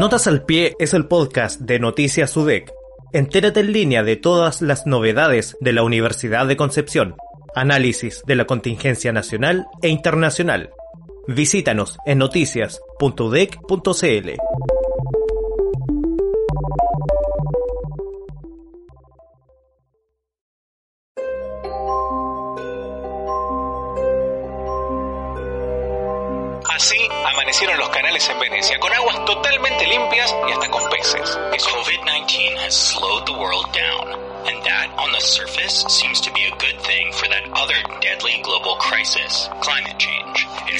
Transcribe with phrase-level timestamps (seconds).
[0.00, 2.72] Notas al pie es el podcast de Noticias UDEC.
[3.12, 7.16] Entérate en línea de todas las novedades de la Universidad de Concepción.
[7.54, 10.70] Análisis de la contingencia nacional e internacional.
[11.28, 14.79] Visítanos en noticias.udec.cl.
[31.12, 31.40] hasta.
[31.58, 34.08] COVID-19 has slowed the world down,
[34.46, 38.40] and that, on the surface, seems to be a good thing for that other deadly
[38.42, 40.29] global crisis, climate change.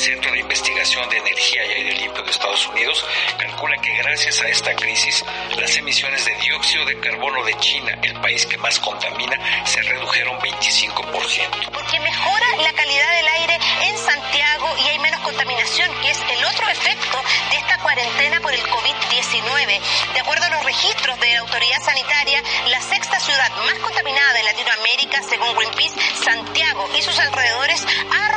[0.00, 3.04] Centro de Investigación de Energía y Aire Limpio de Estados Unidos
[3.38, 5.22] calcula que gracias a esta crisis,
[5.58, 10.38] las emisiones de dióxido de carbono de China, el país que más contamina, se redujeron
[10.40, 11.70] 25%.
[11.70, 16.44] Porque mejora la calidad del aire en Santiago y hay menos contaminación, que es el
[16.44, 19.80] otro efecto de esta cuarentena por el COVID-19.
[20.14, 24.42] De acuerdo a los registros de la autoridad sanitaria, la sexta ciudad más contaminada de
[24.44, 28.29] Latinoamérica, según Greenpeace, Santiago y sus alrededores, ha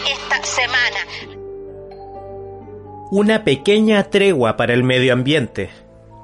[0.00, 0.96] esta semana.
[3.10, 5.70] Una pequeña tregua para el medio ambiente.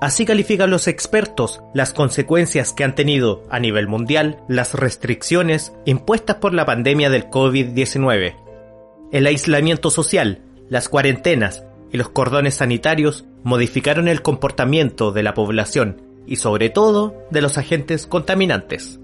[0.01, 6.37] Así califican los expertos las consecuencias que han tenido a nivel mundial las restricciones impuestas
[6.37, 8.37] por la pandemia del COVID-19.
[9.11, 16.03] El aislamiento social, las cuarentenas y los cordones sanitarios modificaron el comportamiento de la población
[16.27, 19.01] y sobre todo de los agentes contaminantes.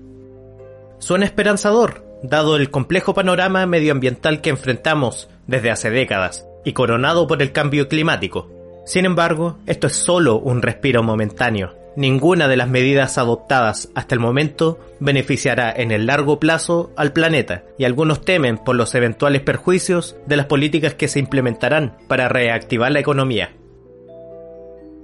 [0.99, 7.43] Suena esperanzador, dado el complejo panorama medioambiental que enfrentamos desde hace décadas y coronado por
[7.43, 8.51] el cambio climático.
[8.87, 11.75] Sin embargo, esto es solo un respiro momentáneo.
[11.97, 17.65] Ninguna de las medidas adoptadas hasta el momento beneficiará en el largo plazo al planeta
[17.79, 22.91] y algunos temen por los eventuales perjuicios de las políticas que se implementarán para reactivar
[22.91, 23.53] la economía.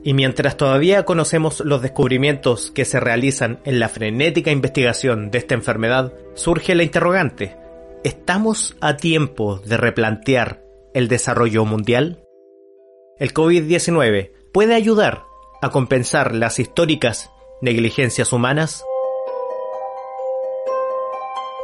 [0.03, 5.55] Y mientras todavía conocemos los descubrimientos que se realizan en la frenética investigación de esta
[5.55, 7.57] enfermedad, surge la interrogante,
[8.03, 10.63] ¿estamos a tiempo de replantear
[10.95, 12.25] el desarrollo mundial?
[13.19, 15.25] El COVID-19 puede ayudar
[15.61, 18.85] a compensar las históricas negligencias humanas?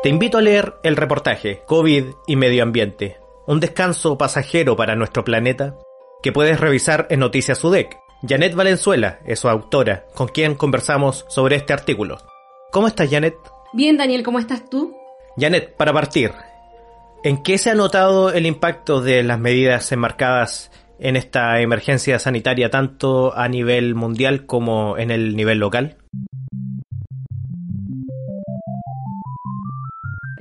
[0.03, 5.25] Te invito a leer el reportaje COVID y Medio Ambiente, un descanso pasajero para nuestro
[5.25, 5.79] planeta,
[6.23, 7.97] que puedes revisar en Noticias UDEC.
[8.23, 12.19] Janet Valenzuela es su autora, con quien conversamos sobre este artículo.
[12.73, 13.35] ¿Cómo estás, Janet?
[13.75, 14.97] Bien, Daniel, ¿cómo estás tú?
[15.37, 16.33] Janet, para partir,
[17.25, 22.71] ¿en qué se ha notado el impacto de las medidas enmarcadas en esta emergencia sanitaria
[22.71, 25.99] tanto a nivel mundial como en el nivel local?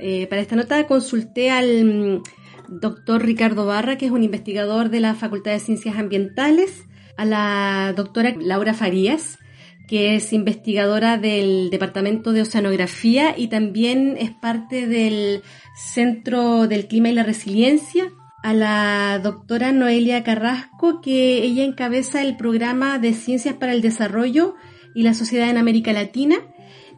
[0.00, 2.22] Eh, para esta nota consulté al mm,
[2.68, 6.86] doctor Ricardo Barra, que es un investigador de la Facultad de Ciencias Ambientales,
[7.16, 9.38] a la doctora Laura Farías,
[9.86, 15.42] que es investigadora del Departamento de Oceanografía y también es parte del
[15.76, 18.10] Centro del Clima y la Resiliencia,
[18.42, 24.54] a la doctora Noelia Carrasco, que ella encabeza el programa de Ciencias para el Desarrollo
[24.94, 26.36] y la Sociedad en América Latina,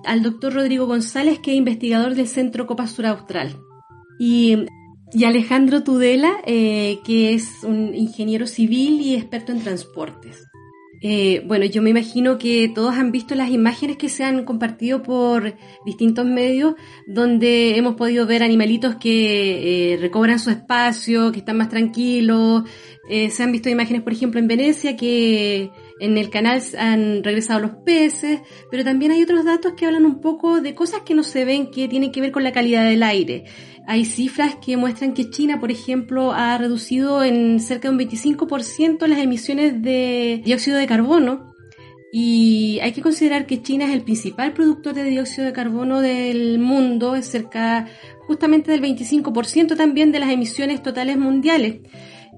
[0.04, 3.56] al doctor Rodrigo González, que es investigador del Centro Copa Sur Austral.
[4.18, 4.66] Y,
[5.12, 10.44] y Alejandro Tudela, eh, que es un ingeniero civil y experto en transportes.
[11.00, 15.02] Eh, bueno, yo me imagino que todos han visto las imágenes que se han compartido
[15.02, 15.54] por
[15.86, 16.74] distintos medios
[17.06, 22.64] donde hemos podido ver animalitos que eh, recobran su espacio, que están más tranquilos.
[23.08, 25.70] Se han visto imágenes, por ejemplo, en Venecia que
[26.00, 28.40] en el canal han regresado los peces,
[28.70, 31.70] pero también hay otros datos que hablan un poco de cosas que no se ven
[31.70, 33.44] que tienen que ver con la calidad del aire.
[33.86, 39.06] Hay cifras que muestran que China, por ejemplo, ha reducido en cerca de un 25%
[39.06, 41.54] las emisiones de dióxido de carbono.
[42.12, 46.58] Y hay que considerar que China es el principal productor de dióxido de carbono del
[46.58, 47.86] mundo, es cerca
[48.26, 51.80] justamente del 25% también de las emisiones totales mundiales.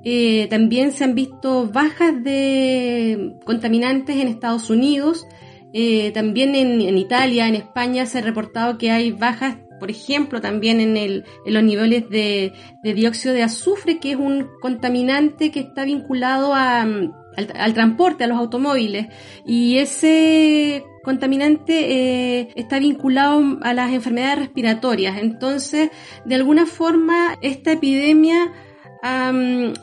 [0.05, 5.27] Eh, también se han visto bajas de contaminantes en Estados Unidos,
[5.73, 10.79] eh, también en, Italia, en España se ha reportado que hay bajas por ejemplo, también
[10.79, 12.53] en, el, en los niveles de,
[12.83, 18.39] dióxido de azufre, que es un contaminante que está vinculado a, al, transporte, a los
[18.39, 19.07] automóviles.
[19.47, 25.17] Y ese contaminante eh, está vinculado a las enfermedades respiratorias.
[25.19, 25.89] Entonces,
[26.27, 28.53] de alguna forma, esta epidemia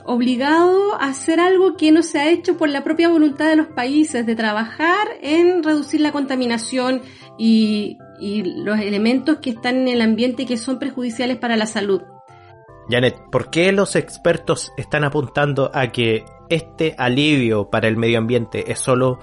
[0.05, 3.67] obligado a hacer algo que no se ha hecho por la propia voluntad de los
[3.67, 7.01] países, de trabajar en reducir la contaminación
[7.37, 12.01] y los elementos que están en el ambiente que son perjudiciales para la salud.
[12.89, 18.71] Janet, ¿por qué los expertos están apuntando a que este alivio para el medio ambiente
[18.71, 19.19] es solo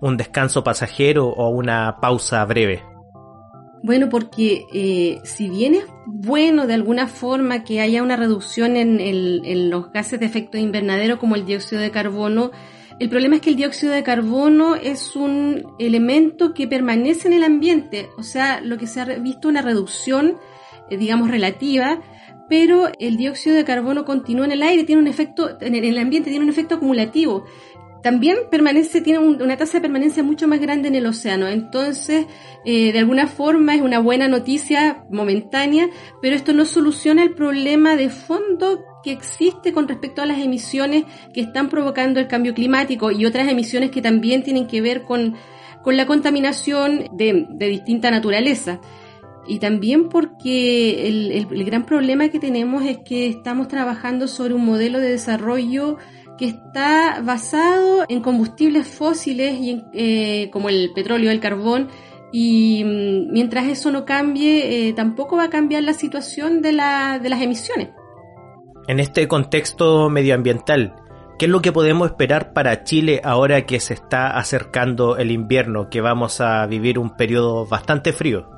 [0.00, 2.84] un descanso pasajero o una pausa breve?
[3.82, 9.00] Bueno, porque eh, si bien es bueno de alguna forma que haya una reducción en,
[9.00, 12.50] en los gases de efecto invernadero como el dióxido de carbono,
[12.98, 17.44] el problema es que el dióxido de carbono es un elemento que permanece en el
[17.44, 20.36] ambiente, o sea, lo que se ha visto una reducción,
[20.90, 22.00] eh, digamos, relativa,
[22.48, 26.30] pero el dióxido de carbono continúa en el aire, tiene un efecto, en el ambiente
[26.30, 27.44] tiene un efecto acumulativo.
[28.02, 31.48] También permanece, tiene una tasa de permanencia mucho más grande en el océano.
[31.48, 32.26] Entonces,
[32.64, 35.88] eh, de alguna forma es una buena noticia momentánea,
[36.22, 41.04] pero esto no soluciona el problema de fondo que existe con respecto a las emisiones
[41.32, 45.34] que están provocando el cambio climático y otras emisiones que también tienen que ver con,
[45.84, 48.80] la contaminación de, distinta naturaleza.
[49.46, 54.66] Y también porque el, el, gran problema que tenemos es que estamos trabajando sobre un
[54.66, 55.96] modelo de desarrollo
[56.38, 61.88] que está basado en combustibles fósiles y eh, como el petróleo, el carbón,
[62.32, 67.18] y mm, mientras eso no cambie, eh, tampoco va a cambiar la situación de, la,
[67.18, 67.90] de las emisiones.
[68.86, 70.94] En este contexto medioambiental,
[71.38, 75.90] ¿qué es lo que podemos esperar para Chile ahora que se está acercando el invierno,
[75.90, 78.57] que vamos a vivir un periodo bastante frío?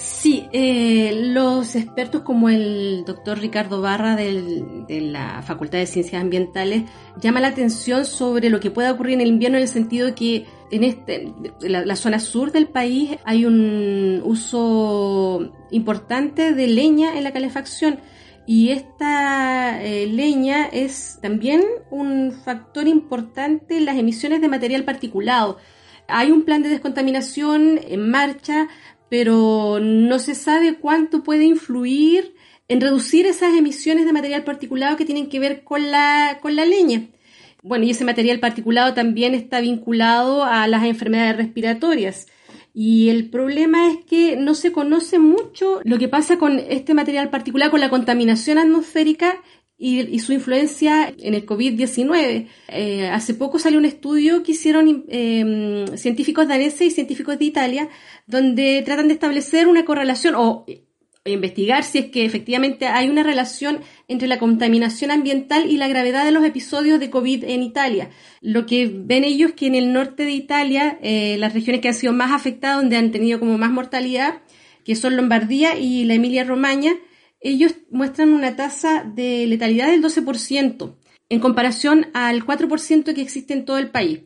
[0.00, 6.84] Sí, eh, los expertos como el doctor Ricardo Barra de la Facultad de Ciencias Ambientales
[7.20, 10.46] llama la atención sobre lo que puede ocurrir en el invierno en el sentido que
[10.70, 11.30] en este,
[11.60, 18.00] la, zona sur del país hay un uso importante de leña en la calefacción
[18.46, 25.58] y esta eh, leña es también un factor importante en las emisiones de material particulado.
[26.08, 28.66] Hay un plan de descontaminación en marcha,
[29.10, 32.34] pero no se sabe cuánto puede influir
[32.68, 36.64] en reducir esas emisiones de material particulado que tienen que ver con la, con la
[36.64, 37.08] leña.
[37.62, 42.28] Bueno, y ese material particulado también está vinculado a las enfermedades respiratorias.
[42.72, 47.28] Y el problema es que no se conoce mucho lo que pasa con este material
[47.28, 49.42] particular, con la contaminación atmosférica
[49.82, 52.46] y, su influencia en el COVID-19.
[52.68, 57.88] Eh, hace poco salió un estudio que hicieron eh, científicos daneses y científicos de Italia,
[58.26, 60.66] donde tratan de establecer una correlación o
[61.24, 66.26] investigar si es que efectivamente hay una relación entre la contaminación ambiental y la gravedad
[66.26, 68.10] de los episodios de COVID en Italia.
[68.42, 71.88] Lo que ven ellos es que en el norte de Italia, eh, las regiones que
[71.88, 74.42] han sido más afectadas, donde han tenido como más mortalidad,
[74.84, 76.96] que son Lombardía y la Emilia-Romagna,
[77.40, 80.94] ellos muestran una tasa de letalidad del 12%
[81.30, 84.20] en comparación al 4% que existe en todo el país.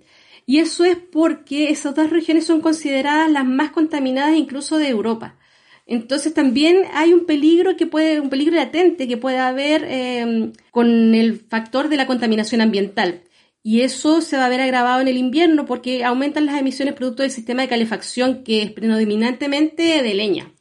[0.47, 5.39] Y eso es porque esas dos regiones son consideradas las más contaminadas incluso de Europa.
[5.87, 11.15] Entonces también hay un peligro que puede, un peligro latente que puede haber em, con
[11.15, 13.23] el factor de la contaminación ambiental.
[13.63, 17.23] Y eso se va a ver agravado en el invierno porque aumentan las emisiones producto
[17.23, 20.54] del sistema de calefacción que es predominantemente de leña.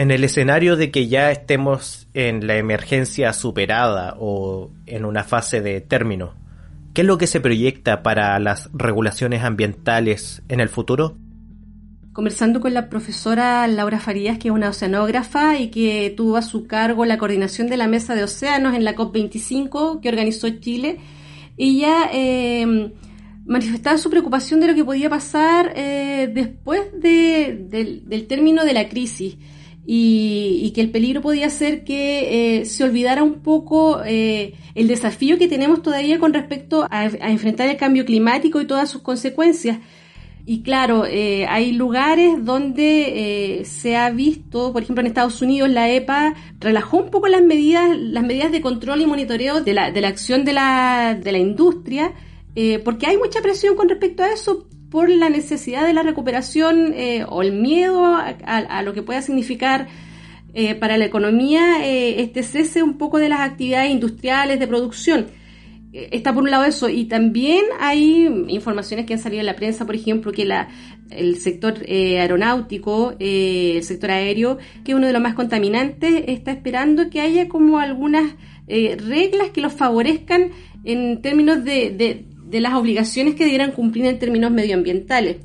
[0.00, 5.60] En el escenario de que ya estemos en la emergencia superada o en una fase
[5.60, 6.32] de término,
[6.94, 11.18] ¿Qué es lo que se proyecta para las regulaciones ambientales en el futuro?
[12.14, 16.66] Conversando con la profesora Laura Farías, que es una oceanógrafa y que tuvo a su
[16.66, 20.96] cargo la coordinación de la Mesa de Océanos en la COP25 que organizó Chile,
[21.58, 22.90] ella eh,
[23.44, 29.36] manifestaba su preocupación de lo que podía pasar eh, después del término de la crisis
[29.92, 35.36] y, que el peligro podía ser que eh, se olvidara un poco eh, el desafío
[35.36, 39.78] que tenemos todavía con respecto a, enfrentar el cambio climático y todas sus consecuencias.
[40.46, 45.90] Y claro, eh, hay lugares donde se ha visto, por ejemplo en Estados Unidos, la
[45.90, 50.00] EPA relajó un poco las medidas, las medidas de control y monitoreo de la, de
[50.00, 52.12] la acción de la, de la industria,
[52.84, 57.24] porque hay mucha presión con respecto a eso, por la necesidad de la recuperación eh,
[57.28, 59.86] o el miedo a, lo que pueda significar
[60.52, 65.26] eh, para la economía eh, este cese un poco de las actividades industriales de producción.
[65.92, 69.86] está por un lado eso, y también hay informaciones que han salido en la prensa,
[69.86, 70.68] por ejemplo, que la,
[71.10, 76.24] el sector eh, aeronáutico, eh, el sector aéreo, que es uno de los más contaminantes,
[76.26, 78.34] está esperando que haya como algunas
[78.68, 80.50] eh, reglas que los favorezcan
[80.84, 85.36] en términos de, de, de, las obligaciones que debieran cumplir en términos medioambientales.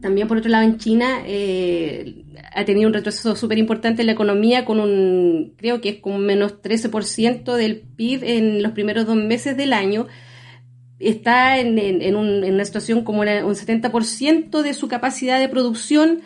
[0.00, 4.64] También, por otro lado, en China ha tenido un retroceso súper importante en la economía,
[4.64, 9.56] con un, creo que es como menos 13% del PIB en los primeros dos meses
[9.56, 10.06] del año
[10.98, 16.20] está en, en, una situación como un 70% de su capacidad de producción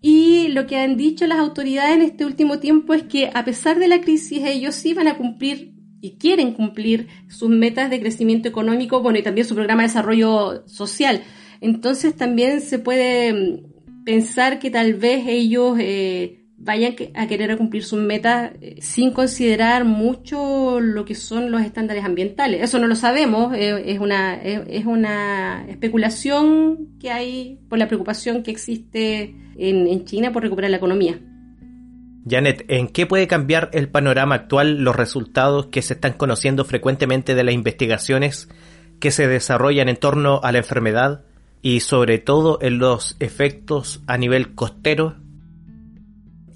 [0.00, 3.78] y lo que han dicho las autoridades en este último tiempo es que a pesar
[3.78, 5.74] de la crisis ellos sí van a cumplir
[6.06, 10.62] y quieren cumplir sus metas de crecimiento económico, bueno, y también su programa de desarrollo
[10.68, 11.22] social.
[11.60, 17.82] Entonces también se puede mm, pensar que tal vez ellos eh, vayan a querer cumplir
[17.82, 22.62] sus metas eh, sin considerar mucho lo que son los estándares ambientales.
[22.62, 28.44] Eso no lo sabemos, eh, es, una, es, una especulación que hay por la preocupación
[28.44, 31.20] que existe en, en China por recuperar la economía.
[32.28, 37.34] Janet, ¿en qué puede cambiar el panorama actual los resultados que se están conociendo frecuentemente
[37.34, 38.48] de las investigaciones
[39.00, 41.22] que se desarrollan en torno a la enfermedad
[41.62, 45.16] y sobre todo en los efectos a nivel costero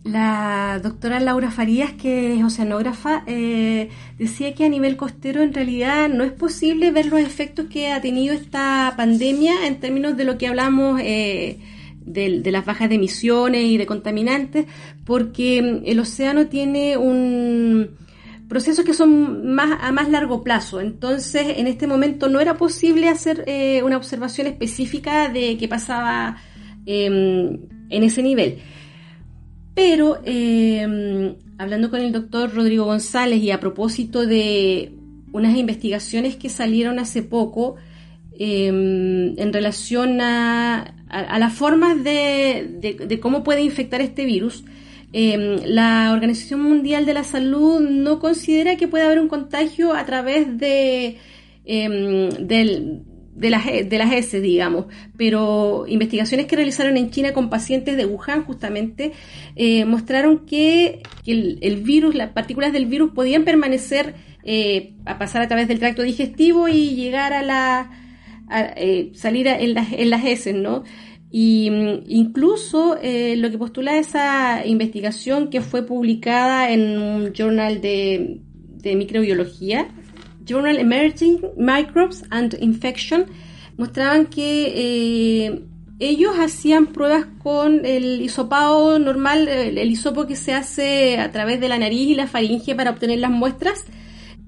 [0.03, 6.09] la doctora Laura Farías, que es oceanógrafa, eh, decía que a nivel costero en realidad
[6.09, 10.39] no es posible ver los efectos que ha tenido esta pandemia en términos de lo
[10.39, 11.59] que hablamos eh,
[12.13, 14.67] de, las bajas de emisiones y de contaminantes,
[15.05, 17.91] porque mm, el océano tiene un
[18.49, 20.81] procesos que son más a más largo plazo.
[20.81, 26.37] Entonces, en este momento no era posible hacer eh, una observación específica de qué pasaba
[26.85, 28.59] em, en ese nivel.
[29.73, 34.95] Pero em, hablando con el doctor Rodrigo González y a propósito de
[35.33, 37.77] unas investigaciones que salieron hace poco
[38.43, 44.65] em, en relación a, las formas de, cómo puede infectar este virus,
[45.13, 50.07] em, la Organización Mundial de la Salud no considera que pueda haber un contagio a
[50.07, 51.19] través de,
[51.67, 54.87] de las, de S, digamos,
[55.19, 59.13] pero investigaciones que realizaron en China con pacientes de Wuhan justamente
[59.55, 65.49] eh, mostraron que, el, virus, las partículas del virus podían permanecer, eh, a pasar a
[65.49, 67.91] través del tracto digestivo y llegar a la,
[68.51, 70.85] eh, salir en, las, en las S, ¿no?
[71.31, 78.41] Y mm, incluso lo que postula esa investigación que fue publicada en un journal de,
[78.83, 79.89] microbiología,
[80.45, 83.27] Journal Emerging Microbes and Infection,
[83.77, 85.63] mostraban que eh,
[86.01, 91.61] ellos hacían pruebas con el hisopado normal, el, el, hisopo que se hace a través
[91.61, 93.85] de la nariz y la faringe para obtener las muestras,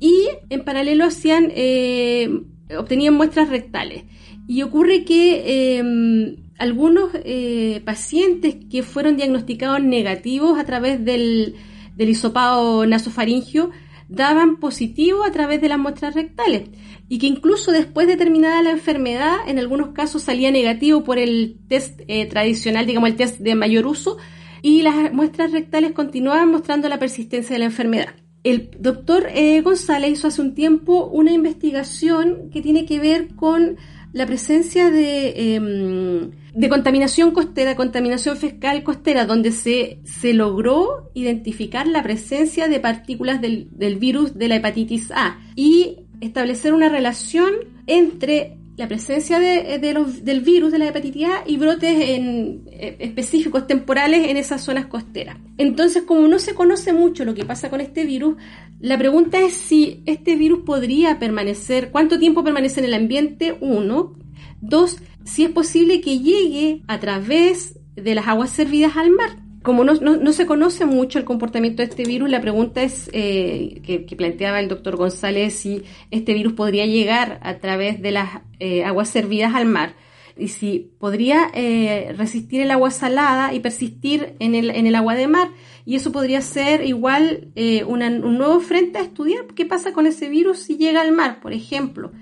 [0.00, 2.28] y en paralelo hacían, eh,
[2.76, 4.05] obtenían muestras rectales.
[4.49, 11.55] Y ocurre que em, algunos eh, pacientes que fueron diagnosticados negativos a través del,
[11.97, 13.71] del hisopado nasofaringio
[14.09, 16.64] daban positivo a través de las muestras rectales
[17.09, 21.59] y que incluso después de terminada la enfermedad, en algunos casos salía negativo por el
[21.69, 24.17] test eh, tradicional, digamos el test de mayor uso,
[24.62, 28.14] y las muestras rectales continuaban mostrando la persistencia de la enfermedad.
[28.45, 33.77] El doctor eh, González hizo hace un tiempo una investigación que tiene que ver con
[34.13, 41.87] la presencia de, em, de contaminación costera, contaminación fiscal costera, donde se, se logró identificar
[41.87, 47.53] la presencia de partículas del, del virus de la hepatitis A y establecer una relación
[47.87, 52.97] entre la presencia de, los, del virus de la hepatitis A y brotes en, eh,
[53.00, 55.37] específicos temporales en esas zonas costeras.
[55.59, 58.37] Entonces, como no se conoce mucho lo que pasa con este virus,
[58.81, 64.14] la pregunta es si este virus podría permanecer, cuánto tiempo permanece en el ambiente, uno.
[64.61, 69.85] Dos, si es posible que llegue a través de las aguas servidas al mar como
[69.85, 74.16] no, no, se conoce mucho el comportamiento de este virus, la pregunta es eh, que,
[74.16, 79.09] planteaba el doctor González si este virus podría llegar a través de las eh, aguas
[79.09, 79.95] servidas al mar
[80.37, 85.14] y si podría eh, resistir el agua salada y persistir en el, en el agua
[85.14, 85.49] de mar.
[85.85, 87.49] Y eso podría ser igual
[87.87, 91.52] un nuevo frente a estudiar qué pasa con ese virus si llega al mar, por
[91.52, 92.12] ejemplo.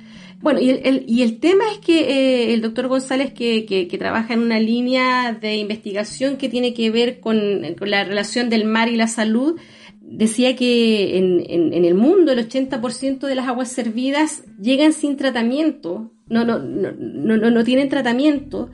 [0.41, 4.33] Bueno, y el, y el tema es que eh, el doctor González, que, que, trabaja
[4.33, 8.97] en una línea de investigación que tiene que ver con, la relación del mar y
[8.97, 9.61] la salud,
[10.01, 16.11] decía que en, en, el mundo el 80% de las aguas servidas llegan sin tratamiento,
[16.27, 18.71] no, no, no, no, no tienen tratamiento.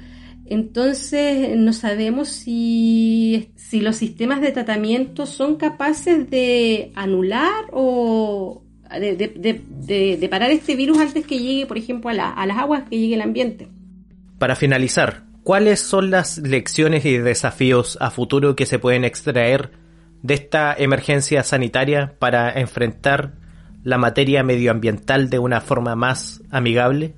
[0.49, 10.29] Entonces no sabemos si, si los sistemas de tratamiento son capaces de anular o, de,
[10.31, 13.23] parar este virus antes que llegue, por ejemplo, a, a las aguas, que llegue el
[13.23, 13.69] ambiente.
[14.39, 19.71] Para finalizar, ¿cuáles son las lecciones y desafíos a futuro que se pueden extraer
[20.23, 23.35] de esta emergencia sanitaria para enfrentar
[23.85, 27.15] la materia medioambiental de una forma más amigable?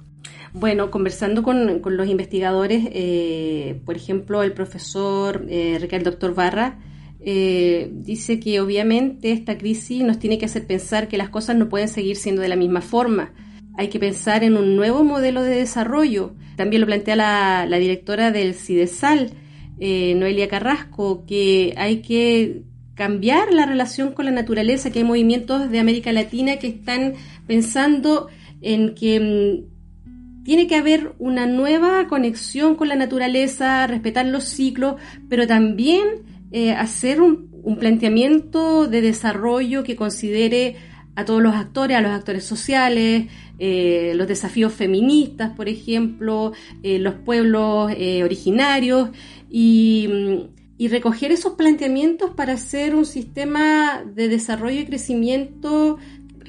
[0.53, 6.79] Bueno, conversando con, los investigadores, eh, por ejemplo, el profesor eh, Ricardo Doctor Barra,
[7.21, 11.69] eh, dice que obviamente esta crisis nos tiene que hacer pensar que las cosas no
[11.69, 13.33] pueden seguir siendo de la misma forma.
[13.77, 16.35] Hay que pensar en un nuevo modelo de desarrollo.
[16.57, 19.31] También lo plantea la, directora del CIDESAL,
[19.79, 22.63] Noelia Carrasco, que hay que
[22.99, 27.15] cambiar la relación con la naturaleza, que hay movimientos de América Latina que están
[27.47, 28.27] pensando
[28.61, 34.97] en que mm, tiene que haber una nueva conexión con la naturaleza, respetar los ciclos,
[35.29, 36.03] pero también
[36.51, 40.77] eh, hacer un, planteamiento de desarrollo que considere
[41.17, 43.27] a todos los actores, a los actores sociales,
[43.59, 46.53] eh, los desafíos feministas, por ejemplo,
[46.83, 49.11] eh, los pueblos originarios
[49.51, 55.99] y y recoger esos planteamientos para hacer un sistema de desarrollo y crecimiento.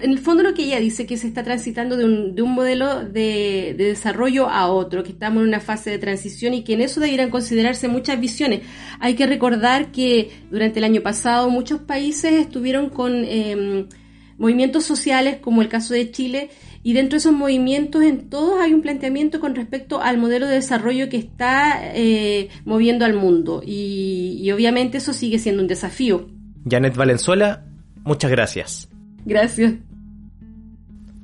[0.02, 2.54] En el fondo lo que ella dice que se está transitando de un, de un
[2.54, 6.74] modelo de, de, desarrollo a otro, que estamos en una fase de transición y que
[6.74, 8.62] en eso deberían considerarse muchas visiones.
[9.00, 13.86] Hay que recordar que durante el año pasado muchos países estuvieron con eh,
[14.40, 16.50] movimientos sociales, como el caso de Chile,
[16.82, 20.56] y dentro de esos movimientos, en todos hay un planteamiento con respecto al modelo de
[20.56, 23.62] desarrollo que está eh, moviendo al mundo.
[23.66, 26.30] Y, obviamente eso sigue siendo un desafío.
[26.68, 27.66] Janet Valenzuela,
[28.04, 28.90] muchas gracias.
[29.26, 29.74] Gracias.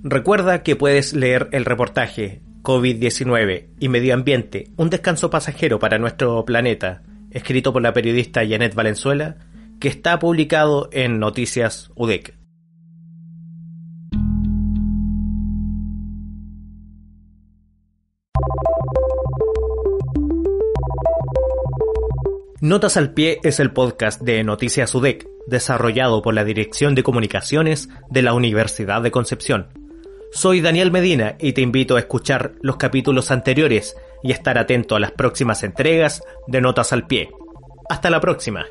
[0.07, 6.45] Recuerda que puedes leer el reportaje COVID-19 y Medio Ambiente, un descanso pasajero para nuestro
[6.45, 9.37] planeta, escrito por la periodista Janet Valenzuela,
[9.79, 12.37] que está publicado en Noticias UDEC.
[22.61, 27.89] Notas al Pie es el podcast de Noticias UDEC, desarrollado por la Dirección de Comunicaciones
[28.11, 29.84] de la Universidad de Concepción.
[30.35, 34.99] Soy Daniel Medina y te invito a escuchar los capítulos anteriores y estar atento a
[34.99, 37.29] las próximas entregas de Notas al Pie.
[37.89, 38.65] Hasta la próxima.